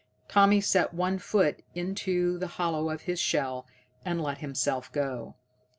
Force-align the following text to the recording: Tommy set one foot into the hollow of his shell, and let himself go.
Tommy 0.27 0.59
set 0.59 0.95
one 0.95 1.19
foot 1.19 1.61
into 1.75 2.39
the 2.39 2.47
hollow 2.57 2.89
of 2.89 3.03
his 3.03 3.19
shell, 3.19 3.67
and 4.03 4.19
let 4.19 4.39
himself 4.39 4.91
go. 4.91 5.35